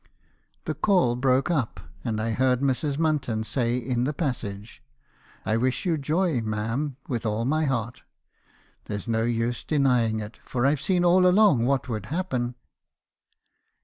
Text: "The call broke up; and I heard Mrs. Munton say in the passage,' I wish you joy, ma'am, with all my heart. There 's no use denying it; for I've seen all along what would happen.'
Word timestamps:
"The 0.65 0.73
call 0.73 1.15
broke 1.15 1.51
up; 1.51 1.79
and 2.03 2.19
I 2.19 2.31
heard 2.31 2.61
Mrs. 2.61 2.97
Munton 2.97 3.45
say 3.45 3.77
in 3.77 4.03
the 4.05 4.13
passage,' 4.15 4.81
I 5.45 5.57
wish 5.57 5.85
you 5.85 5.95
joy, 5.95 6.41
ma'am, 6.41 6.95
with 7.07 7.23
all 7.23 7.45
my 7.45 7.65
heart. 7.65 8.01
There 8.85 8.97
's 8.97 9.07
no 9.07 9.21
use 9.25 9.63
denying 9.63 10.19
it; 10.19 10.37
for 10.43 10.65
I've 10.65 10.81
seen 10.81 11.05
all 11.05 11.27
along 11.27 11.65
what 11.65 11.87
would 11.87 12.07
happen.' 12.07 12.55